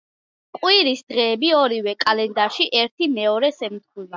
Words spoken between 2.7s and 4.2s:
ერთი-მეორეს ემთხვევა.